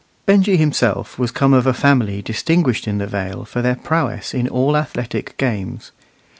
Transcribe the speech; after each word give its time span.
Benjy 0.25 0.57
himself 0.57 1.19
was 1.19 1.29
come 1.29 1.53
of 1.53 1.67
a 1.67 1.75
family 1.75 2.23
distinguished 2.23 2.87
in 2.87 2.97
the 2.97 3.05
Vale 3.05 3.45
for 3.45 3.61
their 3.61 3.75
prowess 3.75 4.33
in 4.33 4.47
all 4.49 4.75
athletic 4.75 5.37
games. 5.37 5.91